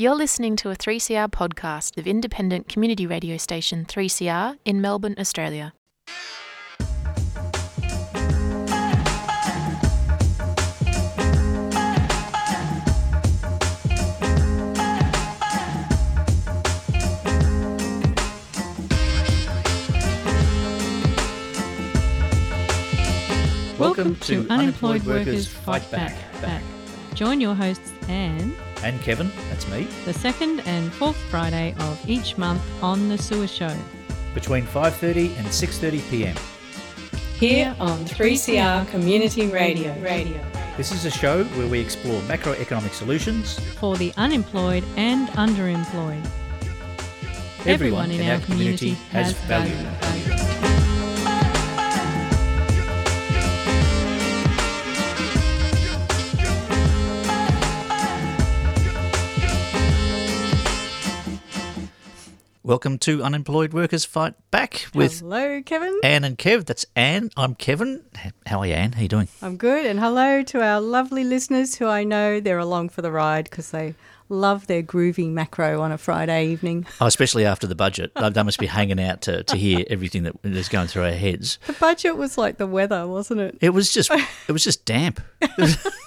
[0.00, 5.72] You're listening to a 3CR podcast of independent community radio station 3CR in Melbourne, Australia.
[23.76, 26.14] Welcome to Unemployed Workers Fight Back.
[26.40, 26.62] Back.
[27.14, 32.38] Join your hosts Anne And Kevin, that's me, the second and fourth Friday of each
[32.38, 33.74] month on the Sewer Show.
[34.34, 36.36] between 5:30 and 6:30 p.m.
[37.38, 39.94] Here on 3CR Community Radio.
[40.00, 40.40] Radio.
[40.76, 43.58] This is a show where we explore macroeconomic solutions.
[43.80, 46.24] For the unemployed and underemployed.
[47.66, 50.07] Everyone in our community has value.
[62.68, 65.98] Welcome to Unemployed Workers Fight Back with hello, Kevin.
[66.04, 66.66] Anne and Kev.
[66.66, 67.30] That's Anne.
[67.34, 68.04] I'm Kevin.
[68.44, 68.92] How are you, Anne?
[68.92, 69.28] How you doing?
[69.40, 69.86] I'm good.
[69.86, 73.70] And hello to our lovely listeners who I know they're along for the ride because
[73.70, 73.94] they
[74.28, 76.86] love their groovy macro on a Friday evening.
[77.00, 78.12] Oh, especially after the budget.
[78.14, 81.58] They must be hanging out to, to hear everything that is going through our heads.
[81.66, 83.58] The budget was like the weather, wasn't it?
[83.60, 85.20] It was just it was just damp.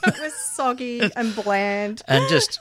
[0.04, 2.02] It was soggy and bland.
[2.08, 2.60] and just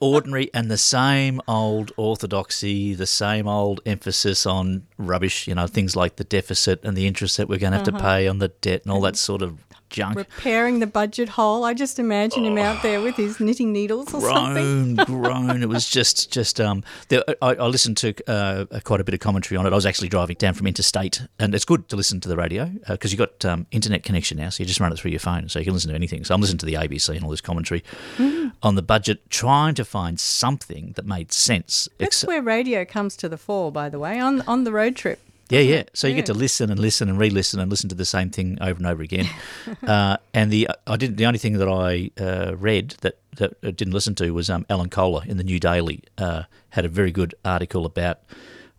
[0.00, 5.96] ordinary and the same old orthodoxy, the same old emphasis on rubbish, you know, things
[5.96, 8.02] like the deficit and the interest that we're going to have to uh-huh.
[8.02, 9.16] pay on the debt and all that mm-hmm.
[9.16, 9.58] sort of
[9.90, 10.16] junk.
[10.16, 11.64] Repairing the budget hole.
[11.64, 14.96] I just imagine him out there with his knitting needles or something.
[14.96, 15.62] Groan, groan.
[15.62, 16.60] It was just, just.
[16.60, 19.72] Um, there, I, I listened to uh, quite a bit of commentary on it.
[19.72, 22.70] I was actually driving down from interstate, and it's good to listen to the radio
[22.88, 25.48] because you've got um, internet connection now, so you just run it through your phone,
[25.48, 26.24] so you can listen to anything.
[26.24, 27.82] So I'm listening to the ABC and all this commentary
[28.18, 28.52] Mm.
[28.62, 31.88] on the budget, trying to find something that made sense.
[31.98, 34.96] That's Ex- where radio comes to the fore, by the way, on on the road
[34.96, 35.20] trip.
[35.50, 35.82] Yeah, yeah.
[35.94, 38.58] So you get to listen and listen and re-listen and listen to the same thing
[38.60, 39.26] over and over again.
[39.86, 43.70] uh, and the I did the only thing that I uh, read that that I
[43.70, 47.10] didn't listen to was um, Alan Kohler in the New Daily uh, had a very
[47.10, 48.20] good article about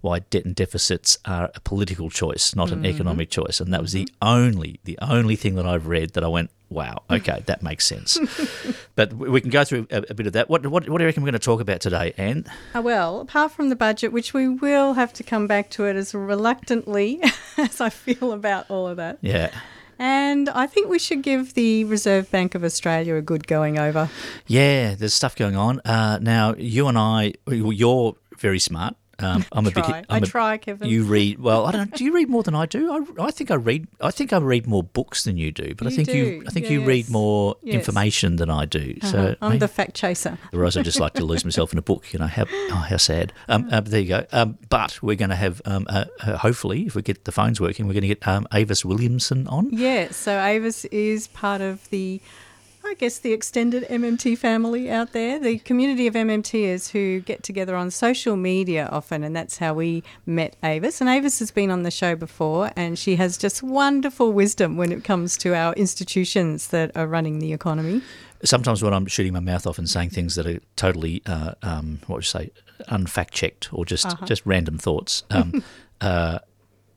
[0.02, 3.60] why debt and deficits are a political choice, not an economic choice.
[3.60, 7.04] And that was the only the only thing that I've read that I went, wow,
[7.10, 8.20] okay, that makes sense.
[8.96, 10.50] but we can go through a, a bit of that.
[10.50, 12.46] What, what what do you reckon we're going to talk about today, Anne?
[12.76, 15.96] Uh, well, apart from the budget, which we will have to come back to it
[15.96, 17.22] as reluctantly
[17.58, 19.20] as I feel about all of that.
[19.22, 19.52] Yeah.
[20.02, 24.10] And I think we should give the Reserve Bank of Australia a good going over.
[24.48, 25.82] Yeah, there's stuff going on.
[25.82, 28.96] Uh, now, you and I, you're very smart.
[29.22, 29.84] Um, I'm a bit.
[29.84, 30.00] Try.
[30.00, 30.88] I'm I a- try, Kevin.
[30.90, 31.66] You read well.
[31.66, 31.94] I don't.
[31.94, 32.92] Do you read more than I do?
[33.20, 33.88] I, I think I read.
[34.02, 35.74] I think I read more books than you do.
[35.76, 36.44] But I You think you.
[36.48, 37.76] I think you read more Yes.
[37.76, 38.96] information than I do.
[39.02, 39.12] Uh-huh.
[39.12, 40.38] So I'm maybe- the fact chaser.
[40.52, 42.28] Whereas I just like to lose myself in a book, you know.
[42.28, 43.34] How oh, how sad.
[43.48, 44.26] Um, uh, there you go.
[44.32, 47.60] Um, but we're going to have, um, uh, uh, hopefully, if we get the phones
[47.60, 49.70] working, we're going to get um, Avis Williamson on.
[49.72, 52.22] Yeah, so Avis is part of the,
[52.90, 57.76] I guess, the extended MMT family out there, the community of MMTers who get together
[57.76, 61.00] on social media often, and that's how we met Avis.
[61.00, 64.92] And Avis has been on the show before, and she has just wonderful wisdom when
[64.92, 68.02] it comes to our institutions that are running the economy.
[68.44, 72.00] sometimes when I'm shooting my mouth off and saying things that are totally, uh, um,
[72.08, 72.52] what would you say,
[72.88, 74.26] unfact checked or just Uh-huh.
[74.26, 75.62] just random thoughts, um,
[76.02, 76.40] uh,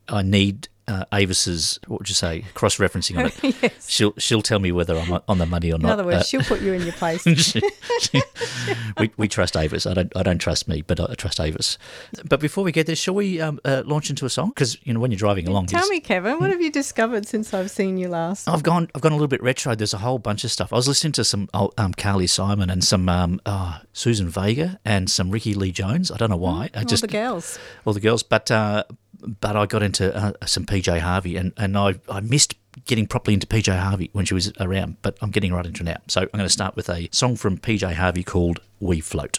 [0.08, 3.56] I need uh, Avis's what would you say cross referencing on it.
[3.62, 3.88] yes.
[3.90, 5.88] She'll she'll tell me whether I'm on the money or not.
[5.88, 7.22] In other words, Uh, she'll put you in your place.
[7.36, 7.62] she-
[8.00, 8.22] she-
[8.98, 9.86] we, we trust Avis.
[9.86, 11.78] I don't I don't trust me, but I trust Avis.
[12.28, 14.48] But before we get there, shall we um, uh, launch into a song?
[14.50, 17.54] Because you know when you're driving along, Tell me, Kevin, what have you discovered since
[17.54, 18.48] I've seen you last?
[18.48, 18.88] I've gone.
[18.94, 19.74] I've gone a little bit retro.
[19.74, 20.72] There's a whole bunch of stuff.
[20.72, 24.78] I was listening to some old, um, Carly Simon and some um, uh, Suzanne Vega
[24.84, 26.10] and some Rickie Lee Jones.
[26.10, 26.70] I don't know why.
[26.74, 27.58] I All just the girls.
[27.86, 28.84] all the girls, but uh,
[29.40, 32.54] but I got into uh, some PJ Harvey and and I I missed
[32.86, 35.86] getting properly into PJ Harvey when she was around, but I'm getting right into it
[35.86, 35.98] now.
[36.08, 39.38] So I'm going to start with a song from PJ Harvey called "We Float."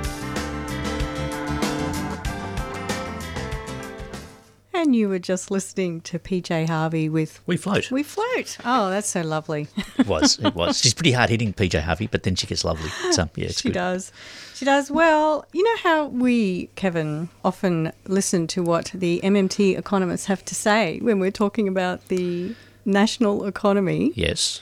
[4.81, 7.91] And you were just listening to PJ Harvey with We float.
[7.91, 8.57] We Float.
[8.65, 9.67] Oh, that's so lovely.
[9.99, 10.39] It was.
[10.39, 10.81] It was.
[10.81, 12.89] She's pretty hard hitting, PJ Harvey, but then she gets lovely.
[13.11, 13.75] So yeah, it's she good.
[13.75, 14.11] does.
[14.55, 14.89] She does.
[14.89, 20.55] Well, you know how we, Kevin, often listen to what the MMT economists have to
[20.55, 24.13] say when we're talking about the national economy.
[24.15, 24.61] Yes.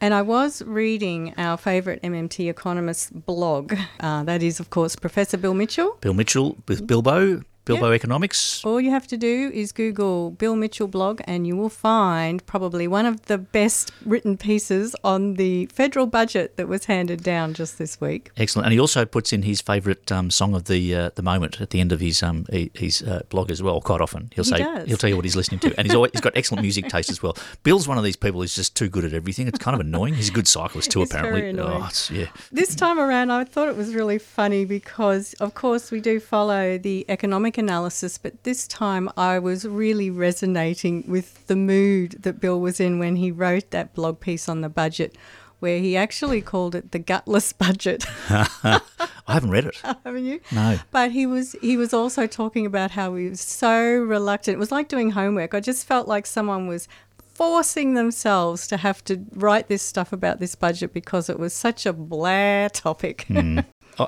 [0.00, 3.74] And I was reading our favourite MMT economist blog.
[4.00, 5.98] Uh, that is, of course, Professor Bill Mitchell.
[6.00, 7.42] Bill Mitchell with Bilbo,
[7.74, 8.64] Bilbo Economics.
[8.64, 12.86] All you have to do is Google Bill Mitchell blog, and you will find probably
[12.88, 17.78] one of the best written pieces on the federal budget that was handed down just
[17.78, 18.30] this week.
[18.36, 21.60] Excellent, and he also puts in his favourite um, song of the uh, the moment
[21.60, 23.80] at the end of his um his uh, blog as well.
[23.80, 24.88] Quite often, he'll He say does.
[24.88, 27.10] he'll tell you what he's listening to, and he's always, he's got excellent music taste
[27.10, 27.36] as well.
[27.62, 29.46] Bill's one of these people who's just too good at everything.
[29.48, 30.14] It's kind of annoying.
[30.14, 31.60] He's a good cyclist too, It's apparently.
[31.60, 35.90] Oh, it's, yeah, This time around, I thought it was really funny because, of course,
[35.90, 41.54] we do follow the economic analysis, but this time I was really resonating with the
[41.54, 45.16] mood that Bill was in when he wrote that blog piece on the budget,
[45.60, 48.04] where he actually called it the gutless budget.
[48.28, 48.80] I
[49.28, 49.76] haven't read it.
[50.04, 50.40] Haven't you?
[50.50, 50.78] No.
[50.90, 54.56] But he was he was also talking about how he was so reluctant.
[54.56, 55.54] It was like doing homework.
[55.54, 56.88] I just felt like someone was
[57.32, 61.86] forcing themselves to have to write this stuff about this budget because it was such
[61.86, 63.26] a blah topic.
[63.30, 63.58] I- hmm.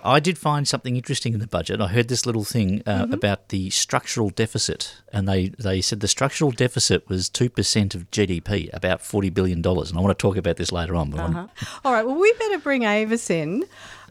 [0.04, 1.80] I did find something interesting in the budget.
[1.80, 3.12] I heard this little thing uh, Mm-hmm.
[3.14, 8.70] about the structural deficit, and they, they said the structural deficit was 2% of GDP,
[8.72, 9.58] about $40 billion.
[9.58, 11.10] And I want to talk about this later on.
[11.10, 11.80] but I want- Uh-huh.
[11.84, 12.06] All right.
[12.06, 13.64] Well, we better bring Avis in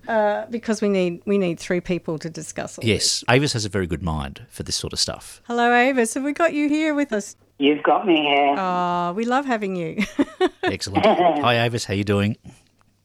[0.08, 2.90] uh, because we need we need three people to discuss all this.
[2.90, 5.42] Yes, Avis has a very good mind for this sort of stuff.
[5.46, 6.14] Hello, Avis.
[6.16, 7.36] Have we got you here with us?
[7.60, 8.56] You've got me here.
[8.58, 10.04] Oh, we love having you.
[10.64, 11.06] Excellent.
[11.06, 11.86] Hi, Avis.
[11.86, 12.36] How you doing?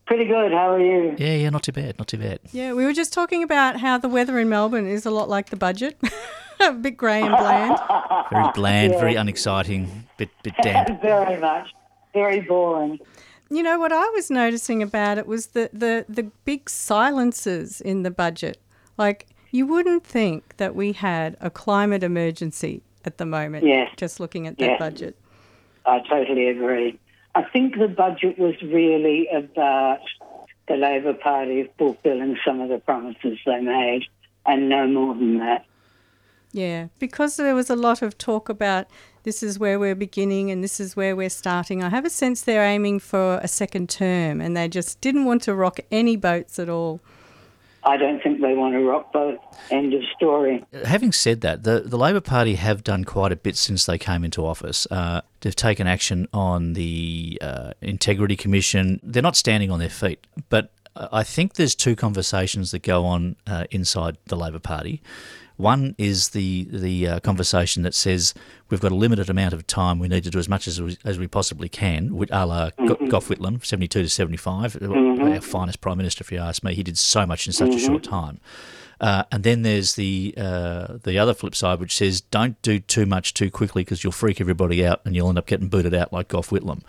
[0.07, 0.53] Pretty good.
[0.53, 1.17] How are you?
[1.19, 2.39] Yeah, yeah, not too bad, not too bad.
[2.53, 5.51] yeah, we were just talking about how the weather in Melbourne is a lot like
[5.51, 5.97] the budget.
[6.61, 7.79] a bit grey and bland.
[8.31, 11.01] Very bland, very unexciting, bit bit damp.
[11.03, 11.69] Very much.
[12.15, 12.99] Very boring.
[13.51, 18.03] You know what I was noticing about it was the, the, the big silences in
[18.03, 18.59] the budget.
[18.99, 23.65] Like you wouldn't think that we had a climate emergency at the moment.
[23.67, 23.91] Yes.
[23.97, 24.79] Just looking at that Yes.
[24.81, 25.17] budget.
[25.85, 26.99] I totally agree.
[27.37, 30.01] I think the budget was really about
[30.69, 34.05] the Labor Party fulfilling some of the promises they made,
[34.47, 35.67] and no more than that.
[36.53, 38.87] Yeah, because there was a lot of talk about
[39.25, 41.83] this is where we're beginning and this is where we're starting.
[41.83, 45.43] I have a sense they're aiming for a second term and they just didn't want
[45.43, 47.01] to rock any boats at all.
[47.87, 49.39] I don't think they want to rock boat.
[49.71, 50.65] End of story.
[50.85, 54.25] Having said that, the, the Labor Party have done quite a bit since they came
[54.25, 54.89] into office.
[54.91, 59.01] Uh, they've taken action on the uh, Integrity Commission.
[59.05, 63.37] They're not standing on their feet, but I think there's two conversations that go on
[63.47, 65.03] uh, inside the Labor Party.
[65.57, 68.35] One is the the uh, conversation that says
[68.69, 69.99] we've got a limited amount of time.
[69.99, 72.15] We need to do as much as we, as we possibly can.
[72.17, 73.09] With a la Go- mm-hmm.
[73.09, 75.23] Gough Whitlam, seventy two to seventy five, mm-hmm.
[75.23, 76.75] our finest prime minister, if you ask me.
[76.75, 77.87] He did so much in such a mm-hmm.
[77.87, 78.41] short time.
[79.01, 83.05] Uh, and then there's the uh, the other flip side, which says don't do too
[83.05, 86.13] much too quickly because you'll freak everybody out and you'll end up getting booted out
[86.15, 86.81] like Gough Whitlam.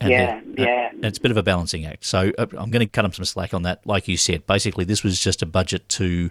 [0.00, 0.90] And Yeah, yeah.
[0.90, 2.04] and it's a bit of a balancing act.
[2.04, 3.86] So uh, I'm going to cut them some slack on that.
[3.86, 6.30] Like you said, basically this was just a budget to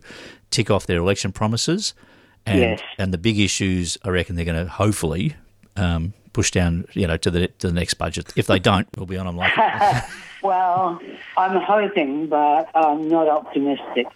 [0.49, 1.93] tick off their election promises,
[2.45, 2.81] and Yes.
[2.97, 5.35] and the big issues I reckon they're going to hopefully
[5.77, 8.33] um, push down, you know, to the to the next budget.
[8.35, 9.53] If they don't, we'll be on them like.
[10.43, 10.99] Well,
[11.37, 14.07] I'm hoping, but I'm not optimistic.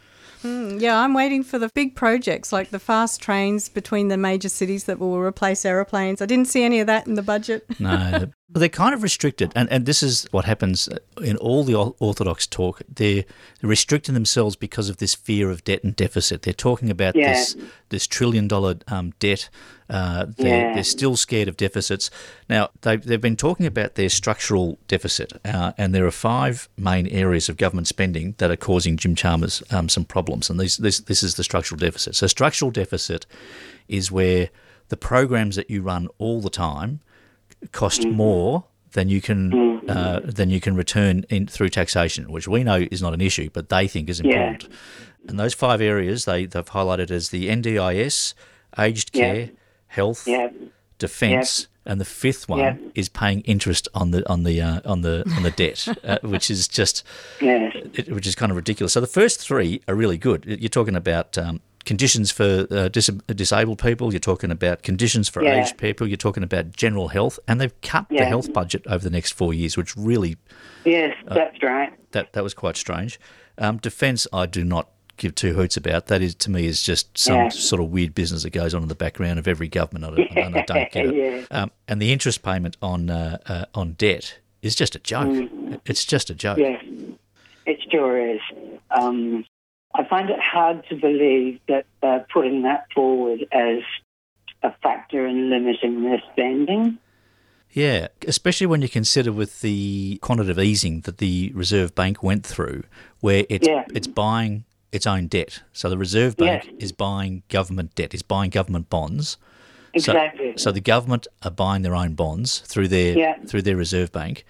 [0.45, 4.49] Mm, yeah, I'm waiting for the big projects like the fast trains between the major
[4.49, 6.21] cities that will replace aeroplanes.
[6.21, 7.65] I didn't see any of that in the budget.
[7.79, 10.87] No, but they're kind of restricted, and and this is what happens
[11.21, 12.81] in all the orthodox talk.
[12.87, 13.23] They're
[13.61, 16.43] restricting themselves because of this fear of debt and deficit.
[16.43, 17.33] They're talking about Yeah.
[17.33, 17.55] this
[17.89, 19.49] this trillion dollar um, debt.
[19.89, 20.73] Uh, they're, Yeah.
[20.75, 22.11] they're still scared of deficits.
[22.47, 27.07] Now they've they've been talking about their structural deficit, uh, and there are five main
[27.07, 30.49] areas of government spending that are causing Jim Chalmers um, some problems.
[30.51, 32.15] And these this this is the structural deficit.
[32.15, 33.25] So structural deficit
[33.87, 34.49] is where
[34.89, 36.99] the programs that you run all the time
[37.71, 42.63] cost more than you can uh, than you can return in through taxation, which we
[42.63, 44.31] know is not an issue, but they think is Yeah.
[44.51, 44.69] important.
[45.27, 48.33] And those five areas they they've highlighted as the NDIS,
[48.77, 49.21] aged Yeah.
[49.33, 49.49] care,
[49.87, 50.49] health, Yeah.
[50.97, 52.75] defence, and the fifth one Yeah.
[52.95, 56.49] is paying interest on the on the uh, on the on the debt, uh, which
[56.49, 57.03] is just
[57.41, 57.75] Yes.
[57.93, 58.93] it, which is kind of ridiculous.
[58.93, 60.45] So the first three are really good.
[60.47, 64.11] You're talking about um, conditions for uh, dis- disabled people.
[64.13, 65.61] You're talking about conditions for Yeah.
[65.61, 66.07] aged people.
[66.07, 69.53] You're talking about general health, and they've cut the health budget over the next four
[69.53, 70.37] years, which really
[70.83, 71.93] Yes, Uh, that's right.
[72.11, 73.19] that that was quite strange.
[73.57, 76.07] Um, defence, I do not give two hoots about.
[76.07, 77.49] That is to me is just some Yeah.
[77.49, 80.37] sort of weird business that goes on in the background of every government, I don't,
[80.37, 81.15] and I don't get it.
[81.15, 81.57] Yeah.
[81.61, 85.27] Um, and the interest payment on uh, uh, on debt is just a joke.
[85.29, 85.79] Mm.
[85.85, 86.57] It's just a joke.
[86.57, 86.83] Yes,
[87.65, 88.41] it sure is.
[88.91, 89.45] Um,
[89.97, 93.79] I find it hard to believe that they're putting that forward as
[94.63, 96.97] a factor in limiting their spending.
[97.71, 102.83] Yeah, especially when you consider with the quantitative easing that the Reserve Bank went through,
[103.19, 103.83] where it's Yeah.
[103.93, 105.61] it's buying its own debt.
[105.73, 109.37] So the Reserve Bank is buying government debt, is buying government bonds.
[109.97, 110.53] So- Exactly.
[110.57, 113.37] So, the government are buying their own bonds through their Yeah.
[113.45, 114.45] through their Reserve Bank,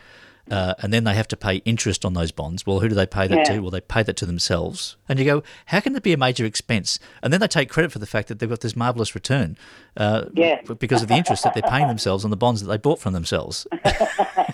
[0.51, 2.65] uh, and then they have to pay interest on those bonds.
[2.65, 3.55] Well, who do they pay that Yeah.
[3.55, 3.59] to?
[3.61, 4.95] Well, they pay that to themselves.
[5.09, 6.99] And you go, how can that be a major expense?
[7.23, 9.57] And then they take credit for the fact that they've got this marvelous return,
[9.97, 10.61] uh, Yeah.
[10.79, 13.13] because of the interest that they're paying themselves on the bonds that they bought from
[13.13, 13.65] themselves.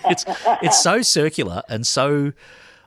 [0.06, 0.24] it's
[0.62, 2.32] it's so circular and so.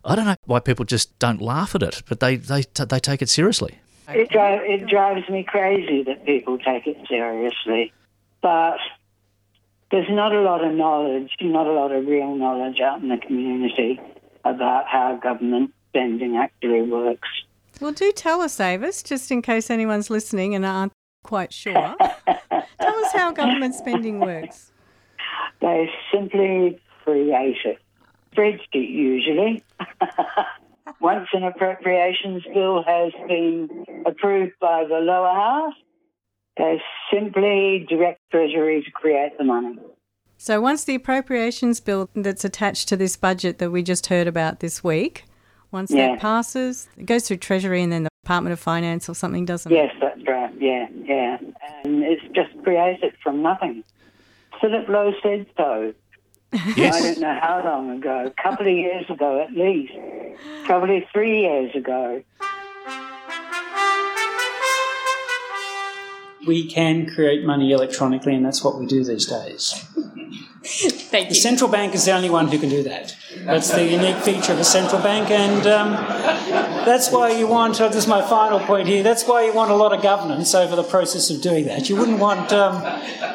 [0.07, 3.21] I don't know why people just don't laugh at it, but they they they take
[3.24, 3.79] it seriously.
[4.07, 7.91] It, dri- it drives me crazy that people take it seriously.
[8.41, 8.77] But
[9.92, 13.18] there's not a lot of knowledge, not a lot of real knowledge out in the
[13.18, 14.00] community
[14.44, 17.27] about how government spending actually works.
[17.82, 21.74] Well, do tell us, Avis, just in case anyone's listening and aren't quite sure.
[21.98, 24.72] tell us how government spending works.
[25.62, 27.80] They simply create it.
[28.34, 29.63] Spreadsheet, usually.
[31.01, 35.74] Once an appropriations bill has been approved by the lower house,
[36.57, 36.81] they
[37.12, 39.77] simply direct Treasury to create the money.
[40.38, 44.59] So once the appropriations bill that's attached to this budget that we just heard about
[44.59, 45.25] this week,
[45.71, 46.09] once Yeah.
[46.12, 49.71] that passes, it goes through Treasury and then the Department of Finance or something, doesn't
[49.71, 49.75] it?
[49.75, 50.53] Yes, that's right.
[50.59, 51.38] Yeah, yeah.
[51.83, 53.83] And it's just created from nothing.
[54.62, 55.93] Philip Lowe said so.
[56.77, 56.95] Yes.
[56.95, 59.91] I don't know how long ago, a couple of years ago at least,
[60.63, 62.24] probably three years ago.
[66.45, 69.73] We can create money electronically, and that's what we do these days.
[70.67, 71.41] Thank The you.
[71.41, 73.15] central bank is the only one who can do that.
[73.45, 75.91] That's the unique feature of a central bank, and um,
[76.85, 77.79] that's why you want.
[77.79, 79.03] Uh, this is my final point here.
[79.03, 81.87] That's why you want a lot of governance over the process of doing that.
[81.89, 82.81] You wouldn't want um,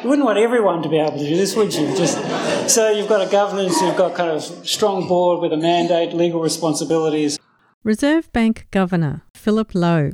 [0.03, 1.95] you wouldn't want everyone to be able to do this, would you?
[1.95, 2.17] Just
[2.69, 6.41] so you've got a governance, you've got kind of strong board with a mandate, legal
[6.41, 7.39] responsibilities.
[7.83, 10.11] Reserve Bank Governor Philip Lowe.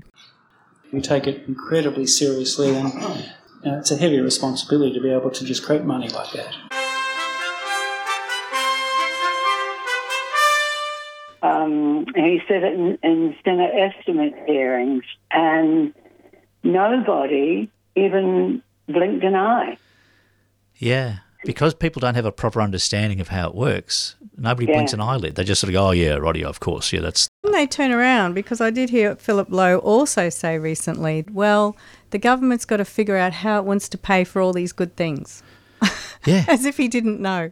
[0.91, 5.31] We take it incredibly seriously, and you know, it's a heavy responsibility to be able
[5.31, 6.55] to just create money like that.
[11.41, 15.93] Um, he said it in, in Senate estimate hearings, and
[16.63, 19.77] nobody even blinked an eye.
[20.77, 24.15] Yeah, because people don't have a proper understanding of how it works.
[24.37, 24.73] Nobody Yeah.
[24.75, 25.35] blinks an eyelid.
[25.35, 27.91] They just sort of go, "Oh yeah, righty, of course, yeah, that's And they turn
[27.91, 31.75] around because I did hear Philip Lowe also say recently, well,
[32.11, 34.95] the government's got to figure out how it wants to pay for all these good
[34.95, 35.41] things.
[36.25, 37.49] yeah." As if he didn't know.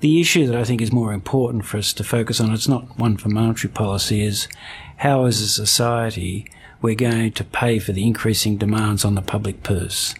[0.00, 2.98] The issue that I think is more important for us to focus on, it's not
[2.98, 4.48] one for monetary policy, is
[4.96, 6.46] how as a society
[6.80, 10.14] we're going to pay for the increasing demands on the public purse.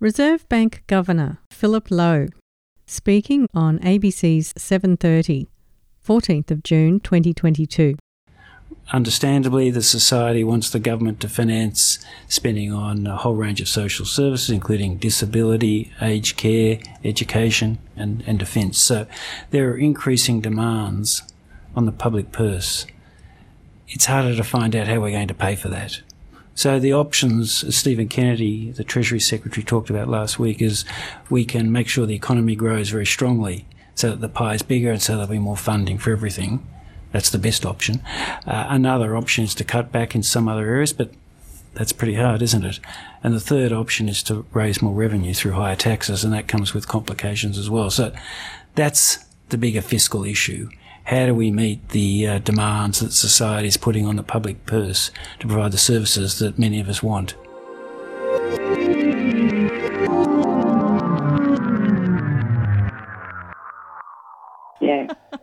[0.00, 2.26] Reserve Bank Governor Philip Lowe
[2.86, 5.46] speaking on ABC's 7:30,
[6.06, 7.96] 14th of June 2022.
[8.92, 14.06] Understandably, the society wants the government to finance spending on a whole range of social
[14.06, 18.78] services, including disability, aged care, education, and, and defence.
[18.78, 19.06] So
[19.50, 21.22] there are increasing demands
[21.74, 22.86] on the public purse.
[23.88, 26.00] It's harder to find out how we're going to pay for that.
[26.54, 30.84] So the options, as Steven Kennedy, the Treasury Secretary, talked about last week, is
[31.28, 33.66] we can make sure the economy grows very strongly
[33.96, 36.64] so that the pie is bigger and so there'll be more funding for everything.
[37.16, 38.02] That's the best option.
[38.46, 41.12] Uh, another option is to cut back in some other areas, but
[41.72, 42.78] that's pretty hard, isn't it?
[43.24, 46.74] And the third option is to raise more revenue through higher taxes, and that comes
[46.74, 47.88] with complications as well.
[47.88, 48.12] So
[48.74, 50.68] that's the bigger fiscal issue.
[51.04, 55.10] How do we meet the uh, demands that society is putting on the public purse
[55.38, 57.34] to provide the services that many of us want?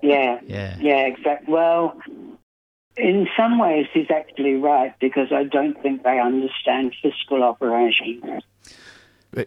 [0.04, 1.06] Yeah, yeah, Yeah.
[1.06, 1.52] exactly.
[1.54, 2.00] Well,
[2.98, 8.44] in some ways, he's actually right because I don't think they understand fiscal operations.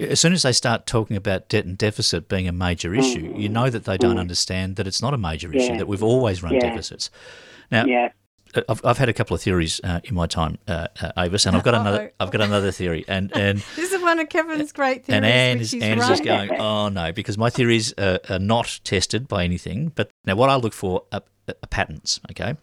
[0.01, 3.49] As soon as they start talking about debt and deficit being a major issue, you
[3.49, 5.71] know that they don't understand that it's not a major issue, Mm.
[5.73, 5.77] Yeah.
[5.79, 6.61] that we've always run Yeah.
[6.61, 7.09] deficits.
[7.71, 8.09] Now, Yeah,
[8.69, 11.57] I've, I've had a couple of theories uh, in my time, uh, uh, Avis, and
[11.57, 12.03] I've got another.
[12.03, 12.11] Uh-oh.
[12.21, 15.17] I've got another theory, and and This is one of Kevin's great theories.
[15.17, 18.21] and Anne which is, he's Anne is just going, oh no, because my theories are,
[18.29, 19.93] are not tested by anything.
[19.95, 22.21] But now, what I look for are, are patterns.
[22.31, 22.55] Okay,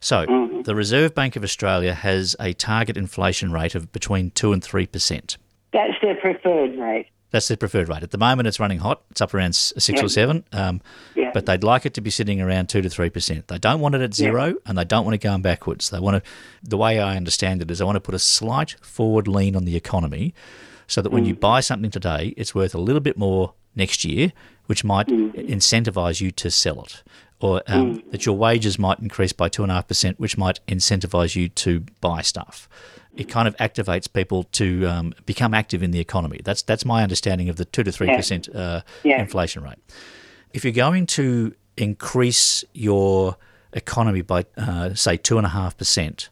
[0.00, 0.26] so
[0.64, 4.86] the Reserve Bank of Australia has a target inflation rate of between two and three
[4.86, 5.36] percent.
[5.72, 7.08] That's their preferred rate.
[7.34, 8.04] That's their preferred rate.
[8.04, 9.02] At the moment, it's running hot.
[9.10, 10.04] It's up around six Yeah.
[10.04, 10.44] or seven.
[10.52, 10.80] Um,
[11.16, 11.32] Yeah.
[11.34, 13.48] but they'd like it to be sitting around two to three percent.
[13.48, 15.90] They don't want it at zero, and they don't want it going backwards.
[15.90, 16.30] They want to.
[16.62, 19.64] The way I understand it is, they want to put a slight forward lean on
[19.64, 20.32] the economy,
[20.86, 24.32] so that when you buy something today, it's worth a little bit more next year,
[24.66, 27.02] which might incentivize you to sell it,
[27.40, 30.60] or um, that your wages might increase by two and a half percent, which might
[30.68, 32.68] incentivize you to buy stuff.
[33.16, 36.40] It kind of activates people to um, become active in the economy.
[36.42, 39.20] That's that's my understanding of the two to three percent uh, Yeah.
[39.20, 39.78] inflation rate.
[40.52, 43.36] If you're going to increase your
[43.72, 46.28] economy by uh, say two and a half percent,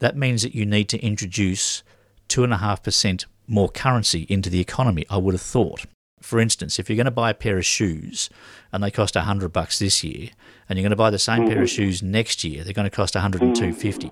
[0.00, 1.82] that means that you need to introduce
[2.28, 5.04] two and a half percent more currency into the economy.
[5.10, 5.86] I would have thought.
[6.20, 8.30] For instance, if you're going to buy a pair of shoes
[8.72, 10.30] and they cost a hundred bucks this year,
[10.68, 12.96] and you're going to buy the same pair of shoes next year, they're going to
[12.96, 14.10] cost 102.50.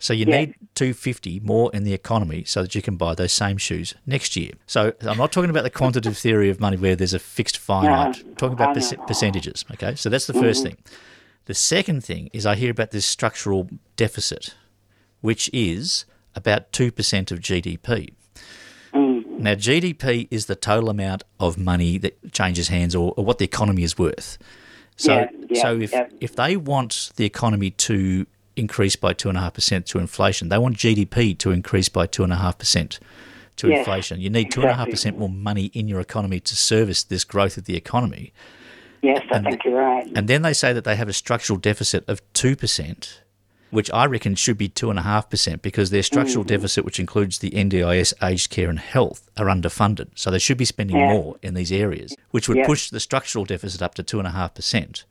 [0.00, 0.38] So you Yeah.
[0.40, 4.34] need 250 more in the economy so that you can buy those same shoes next
[4.34, 4.52] year.
[4.66, 8.24] So I'm not talking about the quantitative theory of money where there's a fixed finite.
[8.26, 9.64] I'm talking about perc- percentages.
[9.72, 10.62] Okay, so that's the 1st mm-hmm.
[10.62, 10.76] thing.
[11.44, 14.54] The second thing is I hear about this structural deficit,
[15.20, 18.14] which is about two percent of GDP.
[18.94, 19.40] Mm.
[19.40, 23.44] Now, GDP is the total amount of money that changes hands or, or what the
[23.44, 24.38] economy is worth.
[24.96, 26.08] So, Yeah, yeah, so if, yeah.
[26.20, 28.26] if they want the economy to
[28.56, 32.98] increase by 2.5% to inflation, they want GDP to increase by 2.5%
[33.56, 34.20] to Yes, inflation.
[34.20, 38.32] You need 2.5% more money in your economy to service this growth of the economy.
[39.02, 40.10] Yes, I think you're right.
[40.14, 43.20] And then they say that they have a structural deficit of 2%,
[43.70, 46.54] which I reckon should be 2.5% because their structural mm-hmm.
[46.54, 50.08] deficit, which includes the NDIS, aged care, and health, are underfunded.
[50.16, 51.12] So they should be spending Yeah.
[51.12, 52.66] more in these areas, which would Yeah.
[52.66, 55.04] push the structural deficit up to 2.5%.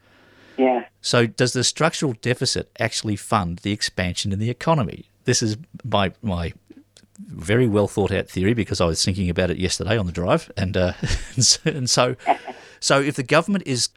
[0.60, 0.86] Yeah.
[1.02, 5.10] So does the structural deficit actually fund the expansion in the economy?
[5.24, 6.52] This is my my
[7.18, 10.52] very well thought out theory because I was thinking about it yesterday on the drive,
[10.58, 10.94] and uh,
[11.36, 12.16] and so, and so
[12.82, 13.90] so if the government is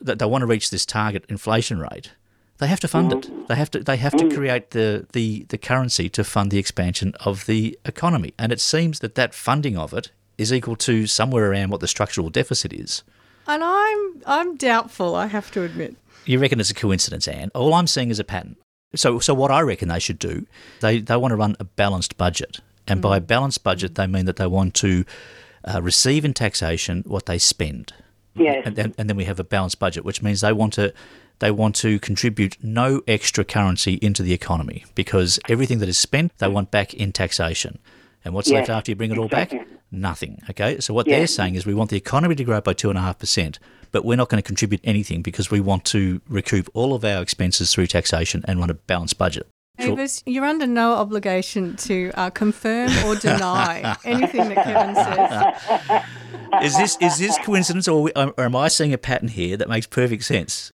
[0.00, 2.12] that they want to reach this target inflation rate,
[2.58, 3.48] they have to fund it.
[3.48, 7.14] They have to they have to create the, the the currency to fund the expansion
[7.20, 11.50] of the economy, and it seems that that funding of it is equal to somewhere
[11.50, 13.04] around what the structural deficit is.
[13.46, 15.96] And I'm I'm doubtful, I have to admit.
[16.26, 17.50] You reckon it's a coincidence, Anne?
[17.54, 18.56] All I'm seeing is a pattern.
[18.94, 20.46] So, so what I reckon they should do,
[20.80, 24.26] they they want to run a balanced budget, and by a balanced budget, they mean
[24.26, 25.04] that they want to
[25.64, 27.92] uh, receive in taxation what they spend,
[28.34, 28.62] Yes.
[28.64, 30.92] and then, and then we have a balanced budget, which means they want to
[31.38, 36.36] they want to contribute no extra currency into the economy because everything that is spent
[36.38, 37.78] they want back in taxation.
[38.24, 39.52] And what's left after you bring it all back?
[39.90, 40.40] Nothing.
[40.50, 40.78] Okay.
[40.80, 41.18] So what Yeah.
[41.18, 43.18] they're saying is we want the economy to grow up by two and a half
[43.18, 43.58] percent,
[43.92, 47.22] but we're not going to contribute anything because we want to recoup all of our
[47.22, 49.46] expenses through taxation and run a balanced budget.
[49.80, 49.92] Sure.
[49.92, 56.02] Avis, you're under no obligation to uh, confirm or deny anything that Kevin says.
[56.62, 59.86] is this is this coincidence, or, or am I seeing a pattern here that makes
[59.86, 60.70] perfect sense?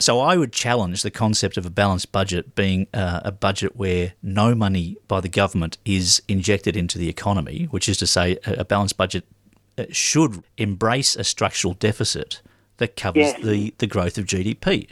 [0.00, 4.14] So I would challenge the concept of a balanced budget being uh, a budget where
[4.22, 8.64] no money by the government is injected into the economy, which is to say, a,
[8.64, 9.24] balanced budget
[9.76, 12.40] uh, should embrace a structural deficit
[12.78, 13.42] that covers Yes.
[13.44, 14.88] the, the growth of GDP.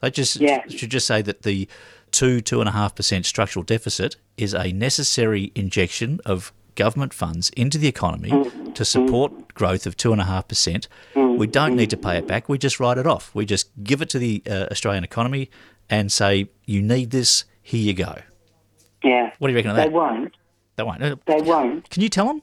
[0.00, 0.62] They just Yeah.
[0.68, 1.68] should just say that the
[2.10, 7.50] two two and a half percent structural deficit is a necessary injection of government funds
[7.50, 8.30] into the economy
[8.74, 10.86] to support growth of two and a half percent.
[11.14, 12.48] We don't need to pay it back.
[12.48, 13.34] We just write it off.
[13.34, 15.50] We just give it to the uh, Australian economy
[15.90, 17.44] and say, "You need this.
[17.62, 18.14] Here you go."
[19.04, 19.32] Yeah.
[19.38, 20.36] What do you reckon of They won't.
[20.76, 21.02] They won't.
[21.02, 21.90] Uh, They won't.
[21.90, 22.42] Can you tell them?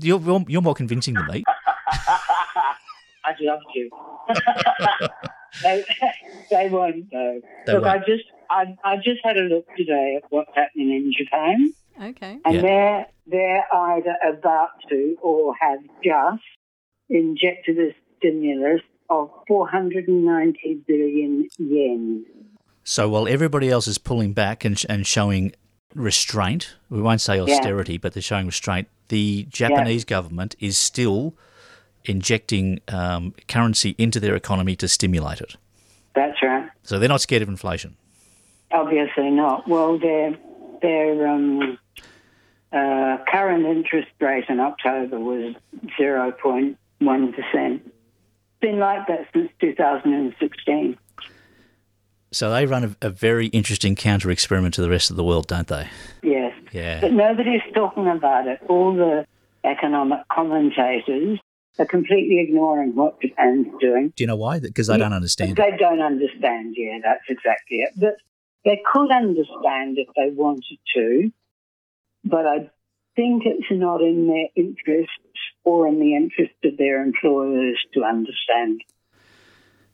[0.00, 1.44] You're, you're, you're more convincing than me.
[3.26, 3.90] I'd love to.
[5.62, 5.84] they,
[6.50, 7.40] they won't though.
[7.66, 8.06] They look, I won't.
[8.06, 12.38] just I, I just had a look today at what's happening in Japan, Okay.
[12.44, 12.60] and Yeah.
[12.62, 16.42] they're they're either about to or have just
[17.08, 18.80] injected a stimulus
[19.10, 22.24] of 490 billion yen.
[22.82, 25.52] So while everybody else is pulling back and, sh- and showing
[25.94, 31.34] restraint, we won't say austerity, but they're showing restraint, the Japanese government is still
[32.04, 35.56] injecting um, currency into their economy to stimulate it.
[36.14, 36.68] That's right.
[36.82, 37.96] So they're not scared of inflation.
[38.70, 39.66] Obviously not.
[39.68, 40.36] Well, their
[40.84, 41.78] their um,
[42.72, 45.54] uh, current interest rate in October was
[45.96, 47.90] zero point one percent.
[48.60, 50.98] Been like that since 2016.
[52.32, 55.46] So they run a, a very interesting counter experiment to the rest of the world,
[55.46, 55.88] don't they?
[56.22, 56.52] Yes.
[56.72, 57.00] Yeah.
[57.00, 58.60] But nobody's talking about it.
[58.68, 59.26] All the
[59.64, 61.38] economic commentators
[61.78, 64.12] are completely ignoring what Japan's doing.
[64.16, 64.58] Do you know why?
[64.60, 65.56] Because they don't understand.
[65.56, 67.92] They don't understand, yeah, that's exactly it.
[67.96, 68.16] But
[68.64, 71.30] they could understand if they wanted to,
[72.24, 72.70] but I
[73.16, 75.10] think it's not in their interests
[75.64, 78.82] or in the interest of their employers to understand.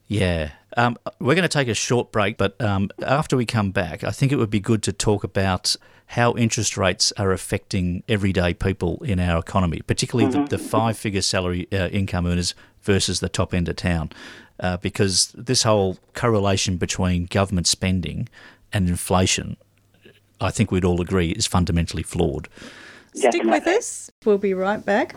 [0.06, 0.50] Yeah.
[0.76, 4.10] Um, we're going to take a short break, but um, after we come back, I
[4.10, 9.00] think it would be good to talk about how interest rates are affecting everyday people
[9.04, 13.54] in our economy, particularly the, the five figure salary uh, income earners versus the top
[13.54, 14.10] end of town.
[14.58, 18.28] Uh, because this whole correlation between government spending
[18.72, 19.56] and inflation,
[20.40, 22.48] I think we'd all agree, is fundamentally flawed.
[23.14, 24.10] Stick with us.
[24.24, 25.16] We'll be right back.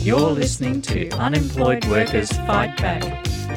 [0.00, 3.02] You're listening to Unemployed Workers Fight Back,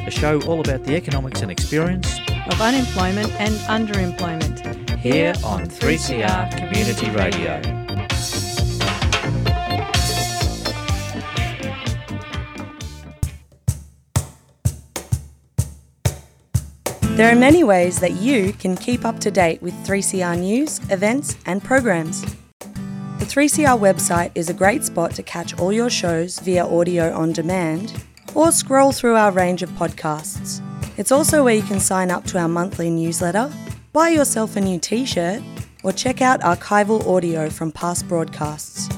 [0.06, 2.18] a show all about the economics and experience
[2.50, 4.98] Of unemployment and underemployment.
[4.98, 7.81] here on 3CR Community Radio.
[17.14, 21.36] There are many ways that you can keep up to date with 3CR news, events,
[21.44, 22.22] and programs.
[23.18, 27.32] The 3CR website is a great spot to catch all your shows via audio on
[27.32, 28.02] demand
[28.34, 30.62] or scroll through our range of podcasts.
[30.96, 33.52] It's also where you can sign up to our monthly newsletter,
[33.92, 35.42] buy yourself a new t shirt,
[35.84, 38.88] or check out archival audio from past broadcasts.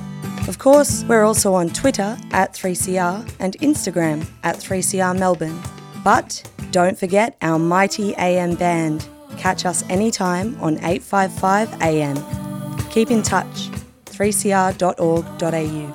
[0.46, 5.60] Of course, we're also on Twitter at 3CR and Instagram at 3CR Melbourne.
[6.04, 9.08] But don't forget our mighty AM band.
[9.38, 12.16] Catch us anytime on 855 AM.
[12.90, 13.68] Keep in touch.
[14.06, 15.94] 3cr.org.au.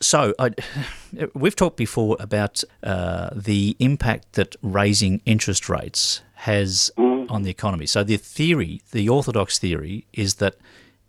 [0.00, 0.50] So, I,
[1.32, 7.86] we've talked before about uh, the impact that raising interest rates has on the economy.
[7.86, 10.56] So, the theory, the orthodox theory, is that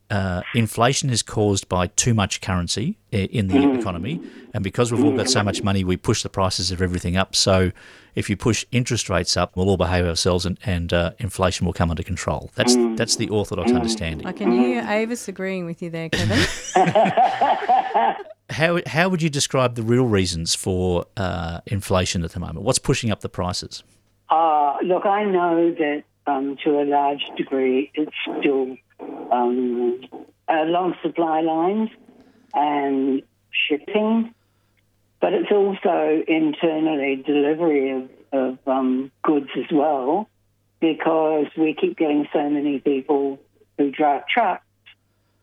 [0.10, 4.22] uh, inflation is caused by too much currency in the economy,
[4.54, 7.36] and because we've all got so much money, we push the prices of everything up.
[7.36, 7.72] So,
[8.16, 11.74] if you push interest rates up, we'll all behave ourselves, and, and uh, inflation will
[11.74, 12.52] come under control.
[12.56, 14.26] That's that's the orthodox understanding.
[14.26, 16.40] I can hear Avis agreeing with you there, Kevin.
[18.50, 22.62] How how would you describe the real reasons for uh, inflation at the moment?
[22.62, 23.84] What's pushing up the prices?
[24.30, 30.02] Uh, look, I know that um, to a large degree it's still um,
[30.48, 31.90] along supply lines
[32.54, 34.34] and shipping,
[35.20, 40.30] but it's also internally delivery of, of um, goods as well
[40.80, 43.40] because we keep getting so many people
[43.78, 44.64] who drive trucks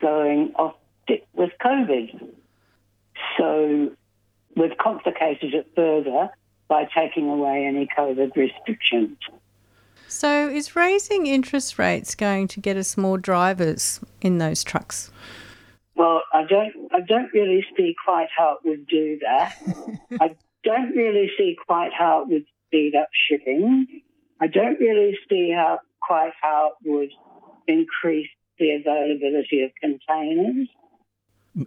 [0.00, 0.74] going off
[1.08, 2.28] sick with COVID.
[3.38, 3.92] So
[4.56, 6.30] we've complicated it further
[6.68, 9.18] by taking away any COVID restrictions.
[10.08, 15.10] So, is raising interest rates going to get us more drivers in those trucks?
[15.96, 19.56] Well, I don't, I don't really see quite how it would do that.
[20.20, 24.02] I don't really see quite how it would speed up shipping.
[24.40, 27.10] I don't really see how quite how it would
[27.66, 30.68] increase the availability of containers.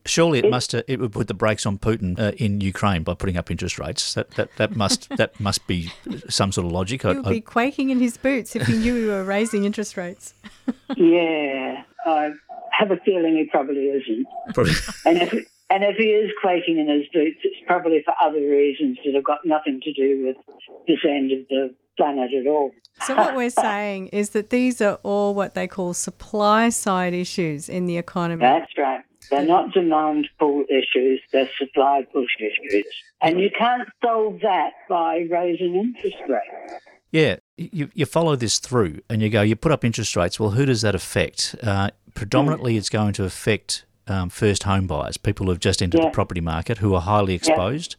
[0.05, 3.13] Surely it must uh, it would put the brakes on Putin uh, in Ukraine by
[3.13, 4.13] putting up interest rates.
[4.13, 5.91] That that, that must that must be
[6.29, 7.05] some sort of logic.
[7.05, 9.95] I, He would be quaking in his boots if he knew we were raising interest
[9.95, 10.33] rates.
[10.97, 12.31] yeah, I
[12.71, 14.27] have a feeling he probably isn't.
[14.53, 14.73] Probably,
[15.05, 15.33] And if
[15.69, 19.23] and if he is quaking in his boots, it's probably for other reasons that have
[19.23, 22.71] got nothing to do with this end of the planet at all.
[23.05, 27.67] So, what we're saying is that these are all what they call supply side issues
[27.67, 28.41] in the economy.
[28.41, 29.03] That's right.
[29.29, 32.85] They're not demand pull issues, they're supply push issues.
[33.21, 36.83] And you can't solve that by raising interest rates.
[37.11, 39.41] yeah, you you follow this through and you go.
[39.41, 40.39] You put up interest rates.
[40.39, 41.55] Well, who does that affect?
[41.63, 46.05] Uh, predominantly, it's going to affect um, first home buyers, people who've just entered Yeah.
[46.05, 47.95] the property market, who are highly exposed.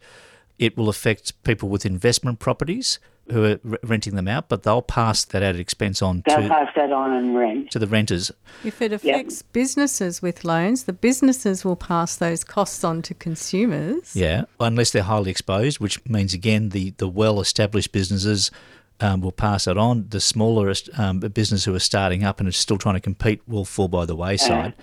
[0.57, 2.99] It will affect people with investment properties
[3.31, 6.67] who are renting them out, but they'll pass that added expense on They'll to, pass
[6.75, 7.71] that on and rent.
[7.71, 8.31] to the renters.
[8.63, 14.15] If it affects businesses with loans, the businesses will pass those costs on to consumers.
[14.15, 18.51] Yeah, unless they're highly exposed, which means again the the well established businesses
[18.99, 20.07] um, will pass it on.
[20.09, 23.65] The smaller um, business who are starting up and are still trying to compete will
[23.65, 24.73] fall by the wayside.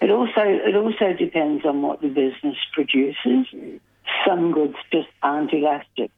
[0.00, 3.46] It also it also depends on what the business produces.
[4.26, 6.10] Some goods just aren't elastic.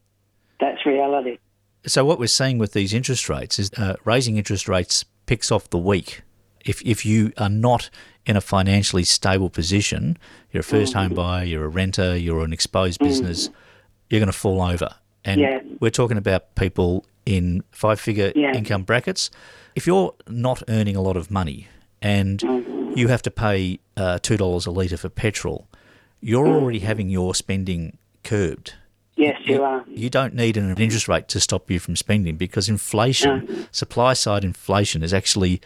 [0.61, 1.39] That's reality.
[1.87, 5.69] So what we're seeing with these interest rates is uh, raising interest rates picks off
[5.71, 6.23] the weak
[6.65, 7.91] if if you are not
[8.25, 10.17] in a financially stable position,
[10.53, 10.97] you're a first Mm.
[11.01, 13.51] home buyer, you're a renter, you're an exposed business,
[14.09, 14.95] you're going to fall over.
[15.25, 15.61] And Yeah.
[15.81, 18.55] we're talking about people in five figure Yeah.
[18.55, 19.29] income brackets.
[19.75, 21.67] If you're not earning a lot of money
[22.01, 22.97] and Mm-hmm.
[22.97, 25.67] you have to pay uh, $2 a litre for petrol,
[26.21, 26.61] you're Mm.
[26.63, 28.75] already having your spending curbed.
[29.23, 29.85] Yes, you are.
[29.87, 34.45] You don't need an interest rate to stop you from spending because inflation, supply side
[34.45, 35.61] inflation, is actually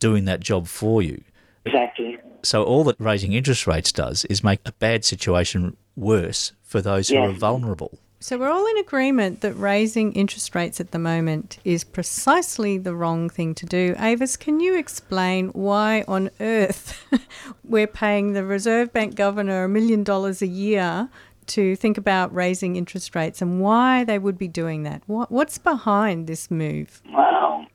[0.00, 1.22] doing that job for you.
[1.64, 2.18] Exactly.
[2.42, 7.08] So all that raising interest rates does is make a bad situation worse for those
[7.08, 7.98] who are vulnerable.
[8.22, 12.94] So we're all in agreement that raising interest rates at the moment is precisely the
[12.94, 13.94] wrong thing to do.
[13.98, 17.02] Avis, can you explain why on earth
[17.64, 21.08] we're paying the Reserve Bank governor a million dollars a year
[21.50, 25.02] to think about raising interest rates and why they would be doing that?
[25.06, 27.02] What, what's behind this move?
[27.12, 27.66] Well,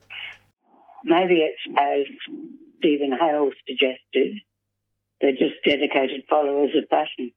[1.03, 2.05] maybe it's as
[2.79, 4.37] Steven Hail suggested.
[5.21, 7.31] They're just dedicated followers of fashion.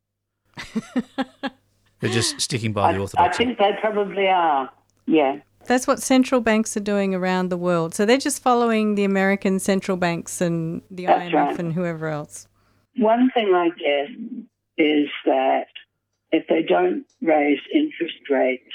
[2.01, 4.71] They're just sticking by the I, I think they probably are.
[5.07, 5.39] Yeah.
[5.67, 7.95] That's what central banks are doing around the world.
[7.95, 11.59] So they're just following the American central banks and the That's IMF right.
[11.59, 12.47] and whoever else.
[12.97, 14.11] One thing I guess
[14.77, 15.67] is that
[16.33, 18.75] if they don't raise interest rates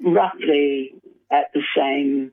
[0.00, 0.94] roughly
[1.30, 2.32] at the same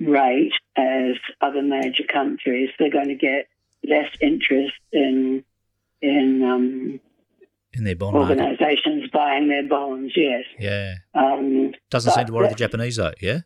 [0.00, 3.48] rate as other major countries, they're going to get
[3.84, 5.44] less interest in
[6.02, 7.00] in um,
[7.72, 8.38] in their bond market.
[8.38, 10.12] organisations buying their bonds.
[10.16, 10.44] Yes.
[10.58, 10.94] Yeah.
[11.14, 13.40] Um, Doesn't seem to worry the Japanese though, yeah?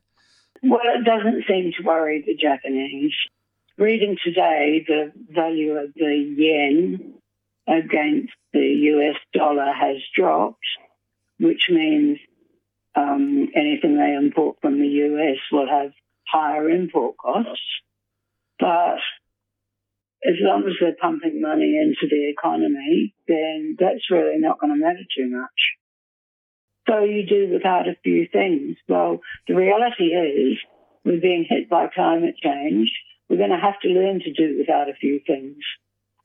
[0.62, 3.14] Well, it doesn't seem to worry the Japanese.
[3.78, 7.14] Reading today, the value of the yen
[7.70, 10.58] against the US dollar has dropped,
[11.38, 12.18] which means
[12.96, 15.92] um, anything they import from the US will have
[16.26, 17.62] higher import costs.
[18.58, 18.98] But
[20.26, 24.78] as long as they're pumping money into the economy, then that's really not going to
[24.78, 25.60] matter too much.
[26.88, 28.76] So you do without a few things.
[28.88, 30.58] Well, the reality is
[31.04, 32.90] we're being hit by climate change.
[33.28, 35.56] We're going to have to learn to do without a few things.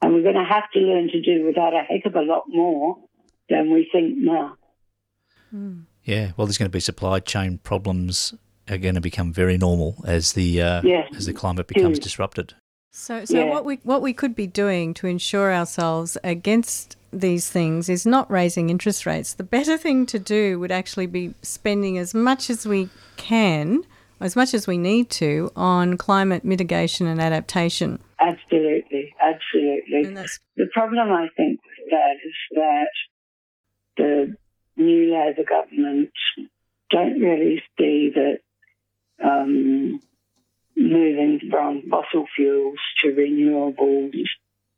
[0.01, 2.43] And we're going to have to learn to do without a heck of a lot
[2.47, 2.97] more
[3.49, 4.57] than we think now.
[6.03, 6.31] Yeah.
[6.35, 8.33] Well, there's going to be supply chain problems
[8.69, 11.07] are going to become very normal as the uh, Yes.
[11.15, 12.03] as the climate becomes Huge.
[12.03, 12.53] disrupted.
[12.91, 13.49] So, so Yeah.
[13.49, 18.29] what we what we could be doing to ensure ourselves against these things is not
[18.29, 19.33] raising interest rates.
[19.33, 23.85] The better thing to do would actually be spending as much as we can,
[24.19, 27.99] as much as we need to, on climate mitigation and adaptation.
[28.19, 30.03] Absolutely, absolutely.
[30.07, 32.87] And that's The problem, I think, with that is that
[33.97, 34.35] the
[34.77, 36.11] new Labor government
[36.89, 38.39] don't really see that
[39.23, 39.99] um,
[40.75, 44.13] moving from fossil fuels to renewables